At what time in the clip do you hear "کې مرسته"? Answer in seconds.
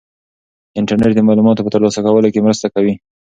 2.33-2.67